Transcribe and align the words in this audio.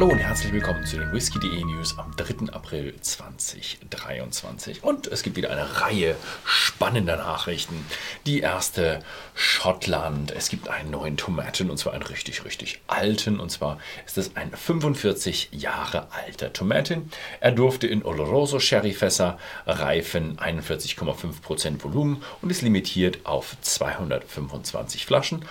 Hallo 0.00 0.12
und 0.12 0.18
herzlich 0.18 0.50
willkommen 0.54 0.86
zu 0.86 0.96
den 0.96 1.12
Whisky.de 1.12 1.62
News 1.62 1.98
am 1.98 2.16
3. 2.16 2.50
April 2.54 2.94
2023. 3.02 4.82
Und 4.82 5.06
es 5.06 5.22
gibt 5.22 5.36
wieder 5.36 5.50
eine 5.50 5.82
Reihe 5.82 6.16
spannender 6.42 7.18
Nachrichten. 7.18 7.84
Die 8.24 8.40
erste 8.40 9.00
Schottland. 9.34 10.30
Es 10.30 10.48
gibt 10.48 10.70
einen 10.70 10.90
neuen 10.90 11.18
Tomaten 11.18 11.68
und 11.68 11.76
zwar 11.76 11.92
einen 11.92 12.04
richtig, 12.04 12.46
richtig 12.46 12.80
alten. 12.86 13.38
Und 13.38 13.50
zwar 13.50 13.76
ist 14.06 14.16
es 14.16 14.36
ein 14.36 14.50
45 14.52 15.50
Jahre 15.52 16.08
alter 16.12 16.50
Tomaten. 16.54 17.12
Er 17.40 17.52
durfte 17.52 17.86
in 17.86 18.02
Oloroso 18.02 18.58
Sherryfässer 18.58 19.36
reifen, 19.66 20.38
41,5% 20.38 21.84
Volumen 21.84 22.22
und 22.40 22.48
ist 22.48 22.62
limitiert 22.62 23.26
auf 23.26 23.54
225 23.60 25.04
Flaschen. 25.04 25.44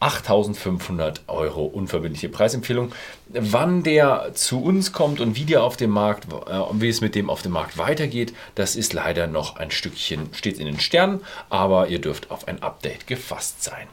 8500 0.00 1.22
Euro 1.26 1.64
unverbindliche 1.64 2.28
Preisempfehlung. 2.28 2.92
Wann 3.28 3.82
der 3.82 4.32
zu 4.34 4.62
uns 4.62 4.92
kommt 4.92 5.20
und 5.20 5.36
wie 5.36 5.44
der 5.44 5.62
auf 5.62 5.76
dem 5.76 5.90
Markt, 5.90 6.26
äh, 6.32 6.60
wie 6.72 6.88
es 6.88 7.00
mit 7.00 7.14
dem 7.14 7.30
auf 7.30 7.42
dem 7.42 7.52
Markt 7.52 7.78
weitergeht, 7.78 8.34
das 8.54 8.76
ist 8.76 8.92
leider 8.92 9.26
noch 9.26 9.56
ein 9.56 9.70
Stückchen, 9.70 10.28
steht 10.32 10.58
in 10.58 10.66
den 10.66 10.80
Sternen, 10.80 11.20
aber 11.48 11.88
ihr 11.88 12.00
dürft 12.00 12.30
auf 12.30 12.46
ein 12.48 12.62
Update 12.62 13.06
gefasst 13.06 13.62
sein. 13.62 13.88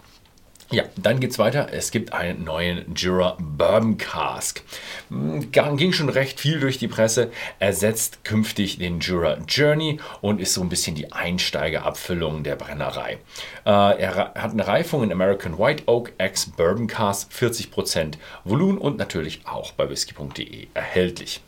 Ja, 0.73 0.86
dann 0.95 1.20
geht's 1.20 1.38
weiter. 1.38 1.68
Es 1.72 1.91
gibt 1.91 2.13
einen 2.13 2.45
neuen 2.45 2.95
Jura 2.95 3.38
Bourbon 3.40 4.00
Cask. 4.00 4.63
Hm, 5.09 5.52
ging 5.52 5.94
schon 5.94 6.09
recht 6.09 6.40
viel 6.40 6.59
durch 6.59 6.80
die 6.80 6.88
Presse. 6.88 7.30
Ersetzt 7.59 8.23
künftig 8.23 8.80
den 8.80 8.99
Jura 8.99 9.38
Journey 9.48 9.99
und 10.22 10.41
ist 10.41 10.55
so 10.55 10.62
ein 10.62 10.70
bisschen 10.70 10.96
die 10.96 11.12
Einsteigerabfüllung 11.12 12.41
der 12.41 12.55
Brennerei. 12.55 13.20
Äh, 13.68 13.99
er 14.02 14.34
hat 14.34 14.54
eine 14.54 14.66
Reifung 14.66 15.04
in 15.04 15.12
American 15.12 15.59
White 15.59 15.84
Oak 15.86 16.13
X 16.18 16.48
Bourbon 16.48 16.88
Cask, 16.88 17.32
40% 17.32 18.16
Volumen 18.44 18.80
und 18.80 18.98
natürlich 18.98 19.41
auch 19.46 19.74
bei 19.74 19.87
whisky.de 19.87 20.70
erhältlich. 20.74 21.40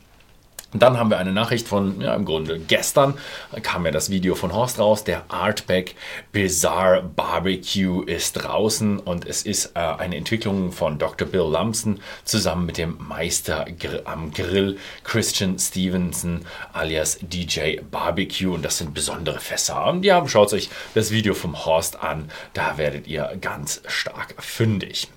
Dann 0.79 0.97
haben 0.97 1.09
wir 1.09 1.17
eine 1.17 1.31
Nachricht 1.31 1.67
von, 1.67 2.01
ja, 2.01 2.13
im 2.13 2.25
Grunde 2.25 2.59
gestern 2.59 3.13
kam 3.63 3.85
ja 3.85 3.91
das 3.91 4.09
Video 4.09 4.35
von 4.35 4.53
Horst 4.53 4.79
raus. 4.79 5.03
Der 5.03 5.23
Artback 5.29 5.95
Bizarre 6.31 7.01
Barbecue 7.01 8.03
ist 8.03 8.33
draußen 8.33 8.99
und 8.99 9.25
es 9.25 9.43
ist 9.43 9.71
äh, 9.75 9.79
eine 9.79 10.17
Entwicklung 10.17 10.71
von 10.71 10.97
Dr. 10.97 11.27
Bill 11.27 11.49
Lumpson 11.49 11.99
zusammen 12.23 12.65
mit 12.65 12.77
dem 12.77 12.97
Meister 12.99 13.65
am 14.05 14.31
Grill 14.31 14.77
Christian 15.03 15.57
Stevenson 15.57 16.45
alias 16.73 17.19
DJ 17.21 17.79
Barbecue 17.89 18.53
und 18.53 18.63
das 18.63 18.77
sind 18.77 18.93
besondere 18.93 19.39
Fässer. 19.39 19.87
Und 19.87 20.03
ja, 20.03 20.27
schaut 20.27 20.53
euch 20.53 20.69
das 20.93 21.11
Video 21.11 21.33
vom 21.33 21.65
Horst 21.65 22.01
an, 22.01 22.29
da 22.53 22.77
werdet 22.77 23.07
ihr 23.07 23.37
ganz 23.39 23.81
stark 23.87 24.35
fündig. 24.39 25.07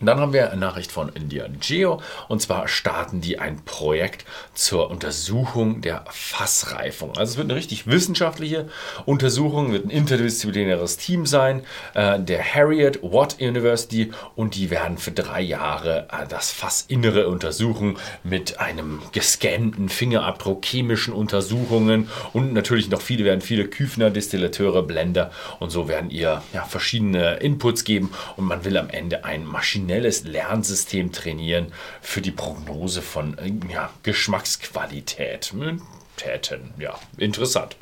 Dann 0.00 0.18
haben 0.18 0.32
wir 0.32 0.50
eine 0.50 0.60
Nachricht 0.60 0.92
von 0.92 1.10
India 1.10 1.46
Geo. 1.60 2.00
Und 2.28 2.40
zwar 2.40 2.68
starten 2.68 3.20
die 3.20 3.38
ein 3.38 3.62
Projekt 3.64 4.24
zur 4.54 4.90
Untersuchung 4.90 5.82
der 5.82 6.04
Fassreifung. 6.10 7.10
Also 7.18 7.32
es 7.32 7.36
wird 7.36 7.50
eine 7.50 7.56
richtig 7.56 7.86
wissenschaftliche 7.86 8.68
Untersuchung, 9.04 9.72
wird 9.72 9.84
ein 9.84 9.90
interdisziplinäres 9.90 10.96
Team 10.96 11.26
sein, 11.26 11.64
äh, 11.94 12.18
der 12.18 12.42
Harriet 12.42 13.02
Watt 13.02 13.36
University. 13.40 14.10
Und 14.36 14.54
die 14.54 14.70
werden 14.70 14.96
für 14.96 15.10
drei 15.10 15.42
Jahre 15.42 16.08
äh, 16.10 16.26
das 16.26 16.50
Fassinnere 16.50 17.28
untersuchen 17.28 17.98
mit 18.24 18.58
einem 18.58 19.02
gescannten 19.12 19.90
Fingerabdruck, 19.90 20.64
chemischen 20.64 21.12
Untersuchungen. 21.12 22.08
Und 22.32 22.54
natürlich 22.54 22.88
noch 22.88 23.02
viele 23.02 23.24
werden 23.24 23.42
viele 23.42 23.66
Küfner, 23.68 24.08
Distillateure, 24.08 24.82
Blender 24.82 25.30
und 25.58 25.68
so 25.70 25.88
werden 25.88 26.10
ihr 26.10 26.42
ja, 26.54 26.64
verschiedene 26.64 27.34
Inputs 27.36 27.84
geben. 27.84 28.10
Und 28.36 28.46
man 28.46 28.64
will 28.64 28.78
am 28.78 28.88
Ende 28.88 29.24
ein 29.26 29.44
Maschinen 29.44 29.89
maschinelles 29.90 30.24
Lernsystem 30.24 31.10
trainieren 31.10 31.72
für 32.00 32.20
die 32.20 32.30
Prognose 32.30 33.02
von 33.02 33.36
äh, 33.38 33.52
ja, 33.72 33.90
Geschmacksqualität. 34.04 35.46
Hm, 35.46 35.82
Täten. 36.16 36.74
Ja, 36.78 36.98
interessant. 37.16 37.76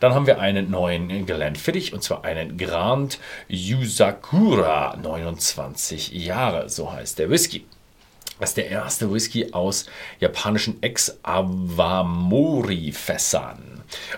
Dann 0.00 0.14
haben 0.14 0.26
wir 0.26 0.38
einen 0.38 0.70
neuen 0.70 1.26
Geländefittich 1.26 1.92
und 1.92 2.02
zwar 2.02 2.24
einen 2.24 2.56
Grand 2.58 3.18
Yusakura, 3.48 4.96
29 4.96 6.12
Jahre, 6.12 6.68
so 6.68 6.92
heißt 6.92 7.18
der 7.18 7.30
Whisky. 7.30 7.64
Ist 8.40 8.56
der 8.56 8.68
erste 8.68 9.12
Whisky 9.12 9.52
aus 9.52 9.86
japanischen 10.18 10.82
Ex-Awamori-Fässern. 10.82 13.70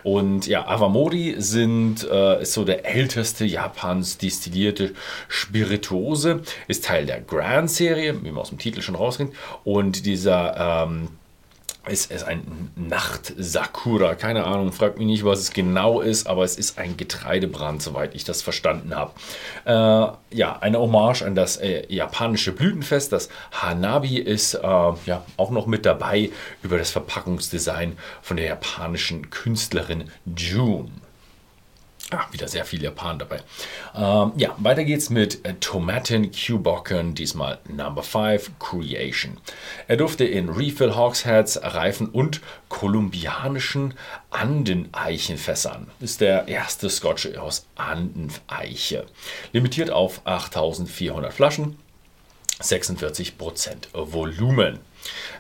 Und 0.03 0.47
ja, 0.47 0.66
Awamori 0.66 1.37
sind, 1.38 2.09
äh, 2.09 2.43
ist 2.43 2.53
so 2.53 2.65
der 2.65 2.87
älteste 2.87 3.44
Japans 3.44 4.19
destillierte 4.19 4.93
Spirituose, 5.28 6.43
ist 6.69 6.84
Teil 6.84 7.06
der 7.06 7.21
Grand-Serie, 7.21 8.22
wie 8.22 8.31
man 8.31 8.43
aus 8.43 8.50
dem 8.50 8.59
Titel 8.59 8.82
schon 8.82 8.94
rauskennt. 8.94 9.34
Und 9.65 10.06
dieser 10.06 10.87
ähm, 10.87 11.09
es 11.84 12.06
ist 12.06 12.25
ein 12.25 12.70
Nacht-Sakura. 12.76 14.15
Keine 14.15 14.44
Ahnung, 14.44 14.72
fragt 14.72 14.98
mich 14.98 15.06
nicht, 15.06 15.25
was 15.25 15.41
es 15.41 15.53
genau 15.53 16.00
ist, 16.00 16.26
aber 16.26 16.44
es 16.44 16.56
ist 16.56 16.78
ein 16.78 16.97
Getreidebrand, 16.97 17.82
soweit 17.82 18.15
ich 18.15 18.25
das 18.25 18.41
verstanden 18.43 18.94
habe. 18.94 19.12
Äh, 19.65 20.37
ja, 20.37 20.59
eine 20.60 20.78
Hommage 20.78 21.22
an 21.22 21.34
das 21.34 21.56
äh, 21.56 21.84
japanische 21.93 22.53
Blütenfest. 22.53 23.12
Das 23.12 23.28
Hanabi 23.50 24.19
ist 24.19 24.54
äh, 24.54 24.60
ja 24.62 25.25
auch 25.37 25.50
noch 25.50 25.66
mit 25.66 25.84
dabei 25.84 26.31
über 26.62 26.78
das 26.78 26.91
Verpackungsdesign 26.91 27.99
von 28.22 28.37
der 28.37 28.47
japanischen 28.47 29.31
Künstlerin 29.31 30.04
June. 30.37 30.91
Ah, 32.15 32.27
wieder 32.31 32.47
sehr 32.47 32.67
viel 32.67 32.83
Japan 32.83 33.19
dabei. 33.19 33.41
Ähm, 33.95 34.33
ja, 34.37 34.55
weiter 34.59 34.84
geht's 34.84 35.09
mit 35.09 35.47
äh, 35.47 35.55
Tomaten 35.55 36.31
Cubocken, 36.31 37.15
diesmal 37.15 37.59
Number 37.67 38.03
5 38.03 38.59
Creation. 38.59 39.39
Er 39.89 39.97
durfte 39.97 40.25
in 40.25 40.50
Refill 40.50 40.95
Hawksheads, 40.95 41.62
Reifen 41.62 42.11
und 42.11 42.43
kolumbianischen 42.69 43.95
Andeneichenfässern. 44.28 45.87
Ist 46.00 46.21
der 46.21 46.49
erste 46.49 46.91
Scotch 46.91 47.34
aus 47.39 47.67
Andeneiche. 47.77 49.06
Limitiert 49.53 49.91
auf 49.91 50.21
8400 50.27 51.33
Flaschen, 51.33 51.79
46% 52.61 53.89
Volumen. 53.94 54.81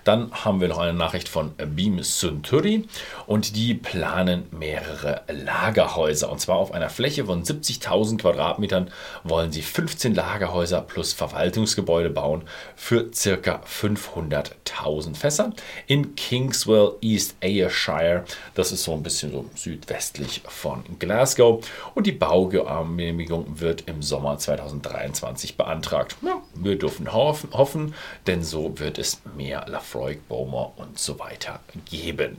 Dann 0.04 0.32
haben 0.32 0.60
wir 0.60 0.68
noch 0.68 0.78
eine 0.78 0.92
Nachricht 0.92 1.28
von 1.28 1.52
Beam 1.56 2.02
Suntory 2.02 2.84
und 3.26 3.56
die 3.56 3.74
planen 3.74 4.44
mehrere 4.50 5.22
Lagerhäuser. 5.28 6.30
Und 6.30 6.40
zwar 6.40 6.56
auf 6.56 6.72
einer 6.72 6.90
Fläche 6.90 7.26
von 7.26 7.44
70.000 7.44 8.18
Quadratmetern 8.18 8.90
wollen 9.24 9.52
sie 9.52 9.62
15 9.62 10.14
Lagerhäuser 10.14 10.80
plus 10.80 11.12
Verwaltungsgebäude 11.12 12.10
bauen 12.10 12.42
für 12.74 13.10
ca. 13.10 13.60
500.000 13.64 15.16
Fässer 15.16 15.52
in 15.86 16.14
Kingswell, 16.16 16.96
East 17.00 17.36
Ayrshire. 17.40 18.24
Das 18.54 18.72
ist 18.72 18.82
so 18.84 18.94
ein 18.94 19.02
bisschen 19.02 19.32
so 19.32 19.44
südwestlich 19.54 20.42
von 20.46 20.82
Glasgow. 20.98 21.64
Und 21.94 22.06
die 22.06 22.12
Baugenehmigung 22.12 23.60
wird 23.60 23.84
im 23.86 24.02
Sommer 24.02 24.38
2023 24.38 25.56
beantragt. 25.56 26.16
Ja, 26.22 26.42
wir 26.54 26.78
dürfen 26.78 27.12
hoffen, 27.12 27.94
denn 28.26 28.42
so 28.42 28.78
wird 28.78 28.98
es 28.98 29.20
mehr 29.36 29.51
Lafayette 29.60 29.82
Freud, 29.92 30.20
Bowmer 30.28 30.72
und 30.76 30.98
so 30.98 31.18
weiter 31.18 31.60
geben. 31.84 32.38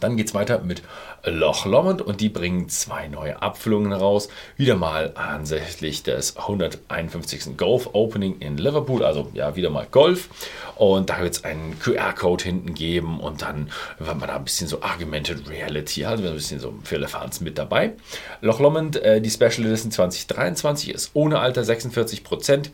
Dann 0.00 0.16
geht 0.16 0.28
es 0.28 0.34
weiter 0.34 0.60
mit 0.60 0.82
Loch 1.24 1.64
Lomond 1.64 2.02
und 2.02 2.20
die 2.20 2.28
bringen 2.28 2.68
zwei 2.68 3.08
neue 3.08 3.40
Abfüllungen 3.40 3.92
raus. 3.92 4.28
Wieder 4.56 4.76
mal 4.76 5.12
ansässlich 5.14 6.02
des 6.02 6.36
151. 6.36 7.56
Golf 7.56 7.90
Opening 7.92 8.38
in 8.40 8.58
Liverpool, 8.58 9.04
also 9.04 9.30
ja, 9.32 9.56
wieder 9.56 9.70
mal 9.70 9.86
Golf. 9.90 10.28
Und 10.76 11.08
da 11.10 11.20
wird 11.20 11.34
es 11.34 11.44
einen 11.44 11.78
QR-Code 11.78 12.44
hinten 12.44 12.74
geben 12.74 13.20
und 13.20 13.42
dann 13.42 13.70
wird 13.98 14.18
man 14.18 14.28
da 14.28 14.36
ein 14.36 14.44
bisschen 14.44 14.68
so 14.68 14.82
Argumented 14.82 15.48
Reality, 15.48 16.04
also 16.04 16.24
ein 16.24 16.34
bisschen 16.34 16.60
so 16.60 16.74
für 16.82 16.98
mit 17.40 17.58
dabei. 17.58 17.92
Loch 18.40 18.60
Lomond, 18.60 18.96
äh, 18.96 19.20
die 19.20 19.30
Special 19.30 19.66
Edition 19.66 19.90
2023 19.90 20.90
ist 20.90 21.10
ohne 21.14 21.38
Alter 21.38 21.62
46%. 21.62 22.70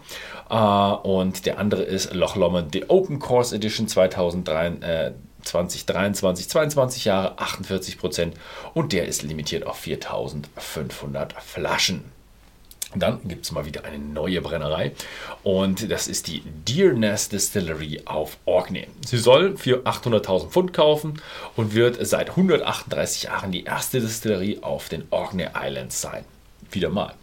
Äh, 0.50 1.08
und 1.08 1.46
der 1.46 1.58
andere 1.58 1.82
ist 1.82 2.14
Loch 2.14 2.36
Lomond, 2.36 2.74
die 2.74 2.88
Open 2.88 3.18
Course 3.18 3.54
Edition 3.54 3.86
2023. 3.86 4.82
Äh, 4.82 5.12
2023, 5.42 6.48
22 6.48 7.04
Jahre, 7.04 7.38
48 7.38 7.98
Prozent 7.98 8.34
und 8.74 8.92
der 8.92 9.06
ist 9.06 9.22
limitiert 9.22 9.66
auf 9.66 9.78
4500 9.78 11.34
Flaschen. 11.34 12.04
Dann 12.94 13.20
gibt 13.24 13.44
es 13.44 13.52
mal 13.52 13.66
wieder 13.66 13.84
eine 13.84 13.98
neue 13.98 14.40
Brennerei 14.40 14.92
und 15.44 15.90
das 15.92 16.08
ist 16.08 16.26
die 16.26 16.42
Dearness 16.44 17.28
Distillery 17.28 18.02
auf 18.04 18.36
Orkney. 18.46 18.88
Sie 19.06 19.18
soll 19.18 19.56
für 19.56 19.84
800.000 19.86 20.48
Pfund 20.48 20.72
kaufen 20.72 21.22
und 21.54 21.74
wird 21.74 22.04
seit 22.04 22.30
138 22.30 23.24
Jahren 23.24 23.52
die 23.52 23.64
erste 23.64 24.00
Distillerie 24.00 24.58
auf 24.62 24.88
den 24.88 25.04
Orkney 25.10 25.46
Islands 25.54 26.00
sein. 26.00 26.24
Wieder 26.72 26.90
mal. 26.90 27.14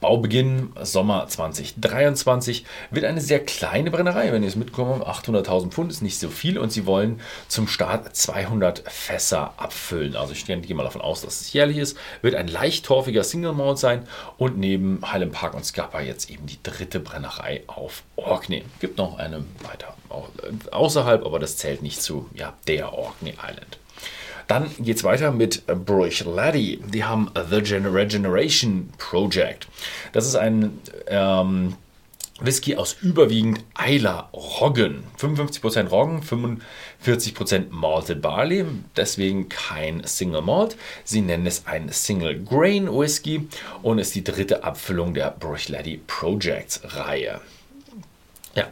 Baubeginn 0.00 0.72
Sommer 0.82 1.26
2023 1.28 2.64
wird 2.90 3.04
eine 3.04 3.20
sehr 3.20 3.44
kleine 3.44 3.90
Brennerei, 3.90 4.32
wenn 4.32 4.42
ihr 4.42 4.48
es 4.48 4.56
mitkommt. 4.56 5.04
800.000 5.04 5.70
Pfund 5.70 5.90
ist 5.90 6.02
nicht 6.02 6.18
so 6.18 6.28
viel 6.28 6.58
und 6.58 6.72
sie 6.72 6.86
wollen 6.86 7.20
zum 7.48 7.68
Start 7.68 8.14
200 8.14 8.84
Fässer 8.90 9.54
abfüllen. 9.56 10.16
Also 10.16 10.32
ich 10.32 10.44
gehe 10.44 10.74
mal 10.74 10.84
davon 10.84 11.00
aus, 11.00 11.22
dass 11.22 11.40
es 11.40 11.52
jährlich 11.52 11.78
ist. 11.78 11.96
Wird 12.22 12.34
ein 12.34 12.48
leicht 12.48 12.86
torfiger 12.86 13.24
Single 13.24 13.52
Malt 13.52 13.78
sein 13.78 14.06
und 14.36 14.58
neben 14.58 15.00
Highland 15.10 15.32
Park 15.32 15.54
und 15.54 15.64
Scapa 15.64 16.00
jetzt 16.00 16.30
eben 16.30 16.46
die 16.46 16.62
dritte 16.62 17.00
Brennerei 17.00 17.62
auf 17.66 18.02
Orkney. 18.16 18.64
Gibt 18.80 18.98
noch 18.98 19.18
eine 19.18 19.44
weiter 19.62 19.94
außerhalb, 20.70 21.24
aber 21.24 21.38
das 21.38 21.56
zählt 21.56 21.82
nicht 21.82 22.02
zu 22.02 22.28
ja, 22.34 22.54
der 22.66 22.92
Orkney 22.92 23.30
Island. 23.30 23.78
Dann 24.48 24.70
geht 24.78 24.96
es 24.96 25.04
weiter 25.04 25.30
mit 25.30 25.64
Bruichladdich. 25.66 26.80
Die 26.92 27.04
haben 27.04 27.30
The 27.34 27.56
Regeneration 27.56 28.90
Project. 28.98 29.68
Das 30.12 30.26
ist 30.26 30.36
ein 30.36 30.80
ähm, 31.06 31.74
Whisky 32.40 32.76
aus 32.76 32.96
überwiegend 33.02 33.64
Eiler 33.74 34.30
Roggen. 34.32 35.04
55% 35.20 35.88
Roggen, 35.88 36.22
45% 36.22 37.70
Malted 37.70 38.22
Barley, 38.22 38.64
deswegen 38.96 39.48
kein 39.48 40.02
Single 40.04 40.42
Malt. 40.42 40.76
Sie 41.04 41.20
nennen 41.20 41.46
es 41.46 41.66
ein 41.66 41.90
Single 41.90 42.42
Grain 42.42 42.88
Whisky 42.88 43.48
und 43.82 43.98
ist 43.98 44.14
die 44.14 44.24
dritte 44.24 44.64
Abfüllung 44.64 45.14
der 45.14 45.32
Bruichladdich 45.32 46.06
Projects 46.06 46.80
Reihe. 46.84 47.40
Ja, 48.54 48.68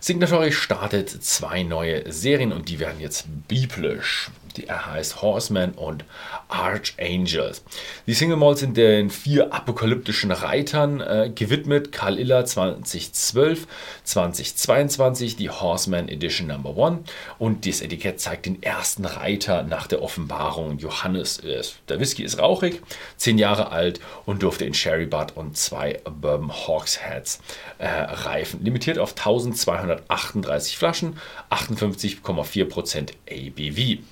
Signatory 0.00 0.52
startet 0.52 1.10
zwei 1.22 1.62
neue 1.62 2.10
Serien 2.10 2.52
und 2.52 2.68
die 2.68 2.80
werden 2.80 2.98
jetzt 2.98 3.26
biblisch. 3.46 4.30
Er 4.66 4.86
heißt 4.86 5.22
Horseman 5.22 5.72
und 5.72 6.04
Archangels. 6.48 7.62
Die 8.06 8.14
Single 8.14 8.36
Malls 8.36 8.60
sind 8.60 8.76
den 8.76 9.10
vier 9.10 9.52
apokalyptischen 9.52 10.30
Reitern 10.30 11.00
äh, 11.00 11.30
gewidmet. 11.34 11.92
Karl 11.92 12.18
Iller 12.18 12.44
2012, 12.44 13.66
2022, 14.04 15.36
die 15.36 15.50
Horseman 15.50 16.08
Edition 16.08 16.48
Number 16.48 16.76
One. 16.76 17.00
Und 17.38 17.66
das 17.66 17.80
Etikett 17.80 18.20
zeigt 18.20 18.46
den 18.46 18.62
ersten 18.62 19.04
Reiter 19.04 19.62
nach 19.62 19.86
der 19.86 20.02
Offenbarung. 20.02 20.78
Johannes, 20.78 21.38
äh, 21.40 21.62
der 21.88 22.00
Whisky 22.00 22.22
ist 22.22 22.38
rauchig, 22.38 22.80
zehn 23.16 23.38
Jahre 23.38 23.70
alt 23.72 24.00
und 24.26 24.42
durfte 24.42 24.64
in 24.64 24.74
Sherry 24.74 25.06
Butt 25.06 25.36
und 25.36 25.56
zwei 25.56 26.00
Bourbon 26.04 26.52
Hawksheads 26.52 27.40
äh, 27.78 27.86
reifen. 27.86 28.64
Limitiert 28.64 28.98
auf 28.98 29.10
1238 29.10 30.78
Flaschen, 30.78 31.16
58,4% 31.50 33.12
ABV. 33.30 34.02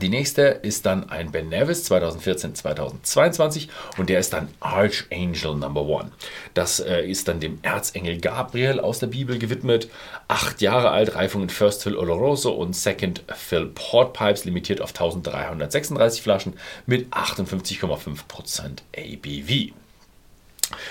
Die 0.00 0.08
nächste 0.08 0.42
ist 0.42 0.86
dann 0.86 1.10
ein 1.10 1.32
Ben 1.32 1.48
Nevis 1.48 1.90
2014-2022 1.90 3.68
und 3.96 4.08
der 4.08 4.20
ist 4.20 4.32
dann 4.32 4.48
Archangel 4.60 5.56
Number 5.56 5.82
One. 5.82 6.12
Das 6.54 6.78
äh, 6.78 7.02
ist 7.02 7.26
dann 7.26 7.40
dem 7.40 7.58
Erzengel 7.62 8.20
Gabriel 8.20 8.78
aus 8.78 9.00
der 9.00 9.08
Bibel 9.08 9.40
gewidmet. 9.40 9.88
Acht 10.28 10.60
Jahre 10.60 10.90
alt, 10.90 11.16
Reifung 11.16 11.42
in 11.42 11.48
First 11.48 11.82
Fill 11.82 11.96
Oloroso 11.96 12.52
und 12.52 12.76
Second 12.76 13.24
Fill 13.34 13.66
Port 13.66 14.12
Pipes, 14.12 14.44
limitiert 14.44 14.80
auf 14.80 14.90
1336 14.90 16.22
Flaschen 16.22 16.54
mit 16.86 17.12
58,5% 17.12 18.82
ABV. 18.96 19.72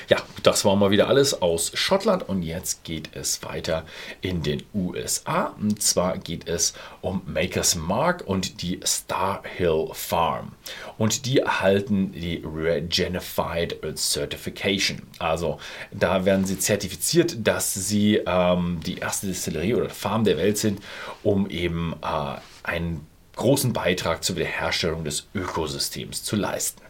Ja, 0.10 0.18
das 0.44 0.66
war 0.66 0.76
mal 0.76 0.90
wieder 0.90 1.08
alles 1.08 1.42
aus 1.42 1.72
Schottland 1.76 2.28
und 2.28 2.42
jetzt 2.42 2.84
geht 2.84 3.16
es 3.16 3.44
weiter 3.44 3.86
in 4.22 4.42
den 4.42 4.64
USA. 4.74 5.56
Und 5.60 5.82
zwar 5.82 6.18
geht 6.18 6.48
es 6.48 6.74
um 7.02 7.22
Makers 7.26 7.76
Mark 7.76 8.24
und 8.26 8.62
die 8.62 8.80
Star 8.86 9.44
Hill 9.44 9.90
Farm. 9.94 10.54
Und 10.98 11.26
die 11.26 11.40
erhalten 11.40 12.12
die 12.12 12.44
Regenified 12.44 13.78
Certification. 13.96 15.04
Also 15.20 15.60
da 15.92 16.26
werden 16.26 16.46
sie 16.46 16.58
zertifiziert, 16.58 17.36
dass 17.48 17.74
sie 17.74 18.22
ähm, 18.26 18.80
die 18.86 18.98
erste 18.98 19.28
Distillerie 19.28 19.76
oder 19.76 19.90
Farm 19.90 20.24
der 20.24 20.38
Welt 20.38 20.58
sind, 20.58 20.82
um 21.24 21.50
eben 21.50 21.96
äh, 22.02 22.40
einen 22.64 23.06
großen 23.36 23.74
Beitrag 23.74 24.24
zur 24.24 24.36
Wiederherstellung 24.38 25.04
des 25.04 25.28
Ökosystems 25.36 26.24
zu 26.24 26.36
leisten. 26.36 26.82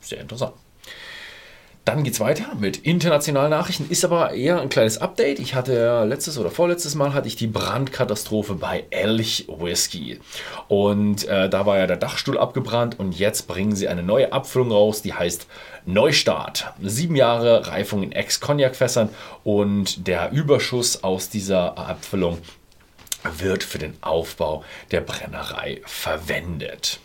Sehr 0.00 0.20
interessant. 0.20 0.54
Dann 1.84 2.04
geht 2.04 2.14
es 2.14 2.20
weiter 2.20 2.54
mit 2.54 2.76
internationalen 2.78 3.50
Nachrichten. 3.50 3.90
Ist 3.90 4.04
aber 4.04 4.34
eher 4.34 4.60
ein 4.60 4.68
kleines 4.68 4.98
Update. 4.98 5.40
Ich 5.40 5.54
hatte 5.56 6.04
letztes 6.04 6.38
oder 6.38 6.50
vorletztes 6.50 6.94
Mal 6.94 7.12
hatte 7.12 7.26
ich 7.26 7.34
die 7.34 7.48
Brandkatastrophe 7.48 8.54
bei 8.54 8.84
Elch 8.90 9.46
Whisky. 9.48 10.20
Und 10.68 11.26
äh, 11.26 11.48
da 11.48 11.66
war 11.66 11.78
ja 11.78 11.88
der 11.88 11.96
Dachstuhl 11.96 12.38
abgebrannt 12.38 13.00
und 13.00 13.18
jetzt 13.18 13.48
bringen 13.48 13.74
sie 13.74 13.88
eine 13.88 14.04
neue 14.04 14.32
Abfüllung 14.32 14.70
raus, 14.70 15.02
die 15.02 15.12
heißt 15.12 15.48
Neustart. 15.84 16.72
Sieben 16.80 17.16
Jahre 17.16 17.66
Reifung 17.66 18.04
in 18.04 18.12
Ex-Cognac-Fässern 18.12 19.08
und 19.42 20.06
der 20.06 20.30
Überschuss 20.30 21.02
aus 21.02 21.30
dieser 21.30 21.76
Abfüllung 21.76 22.38
wird 23.38 23.64
für 23.64 23.78
den 23.78 23.94
Aufbau 24.02 24.62
der 24.92 25.00
Brennerei 25.00 25.80
verwendet. 25.84 27.00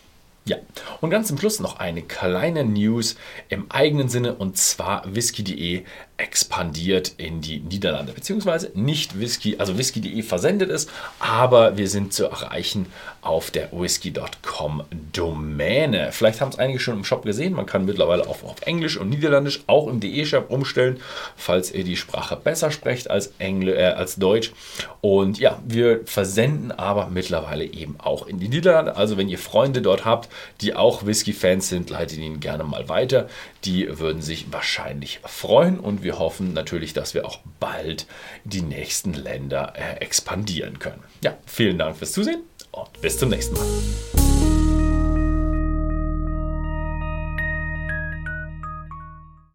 Ja, 0.48 0.56
und 1.02 1.10
ganz 1.10 1.28
zum 1.28 1.36
Schluss 1.36 1.60
noch 1.60 1.78
eine 1.78 2.00
kleine 2.00 2.64
News 2.64 3.16
im 3.50 3.70
eigenen 3.70 4.08
Sinne 4.08 4.34
und 4.36 4.56
zwar 4.56 5.02
whisky.de 5.14 5.84
expandiert 6.18 7.12
in 7.16 7.40
die 7.40 7.60
Niederlande, 7.60 8.12
beziehungsweise 8.12 8.72
nicht 8.74 9.18
Whisky, 9.18 9.56
also 9.58 9.78
whisky.de 9.78 10.22
versendet 10.22 10.68
es, 10.70 10.88
aber 11.20 11.78
wir 11.78 11.88
sind 11.88 12.12
zu 12.12 12.24
erreichen 12.24 12.86
auf 13.22 13.50
der 13.50 13.70
whisky.com 13.72 14.82
Domäne. 15.12 16.10
Vielleicht 16.10 16.40
haben 16.40 16.50
es 16.50 16.58
einige 16.58 16.80
schon 16.80 16.96
im 16.96 17.04
Shop 17.04 17.24
gesehen, 17.24 17.54
man 17.54 17.66
kann 17.66 17.84
mittlerweile 17.84 18.26
auch 18.26 18.42
auf 18.42 18.62
Englisch 18.62 18.96
und 18.96 19.10
Niederländisch 19.10 19.60
auch 19.68 19.86
im 19.86 20.00
DE-Shop 20.00 20.50
umstellen, 20.50 21.00
falls 21.36 21.70
ihr 21.70 21.84
die 21.84 21.96
Sprache 21.96 22.36
besser 22.36 22.72
sprecht 22.72 23.08
als, 23.10 23.32
Engl 23.38 23.68
äh, 23.68 23.84
als 23.84 24.16
Deutsch. 24.16 24.52
Und 25.00 25.38
ja, 25.38 25.60
wir 25.66 26.00
versenden 26.04 26.72
aber 26.72 27.08
mittlerweile 27.08 27.64
eben 27.64 27.96
auch 27.98 28.26
in 28.26 28.40
die 28.40 28.48
Niederlande, 28.48 28.96
also 28.96 29.16
wenn 29.16 29.28
ihr 29.28 29.38
Freunde 29.38 29.82
dort 29.82 30.04
habt, 30.04 30.28
die 30.62 30.74
auch 30.74 31.06
Whisky-Fans 31.06 31.68
sind, 31.68 31.90
leitet 31.90 32.18
ihnen 32.18 32.40
gerne 32.40 32.64
mal 32.64 32.88
weiter. 32.88 33.28
Die 33.64 33.98
würden 33.98 34.22
sich 34.22 34.52
wahrscheinlich 34.52 35.20
freuen 35.24 35.78
und 35.78 36.02
wir 36.02 36.07
hoffen 36.12 36.52
natürlich, 36.52 36.92
dass 36.92 37.14
wir 37.14 37.26
auch 37.26 37.40
bald 37.60 38.06
die 38.44 38.62
nächsten 38.62 39.14
Länder 39.14 39.72
äh, 39.76 39.96
expandieren 40.00 40.78
können. 40.78 41.02
Ja, 41.22 41.36
vielen 41.46 41.78
Dank 41.78 41.96
fürs 41.96 42.12
Zusehen 42.12 42.42
und 42.70 43.00
bis 43.00 43.18
zum 43.18 43.30
nächsten 43.30 43.54
Mal. 43.54 44.17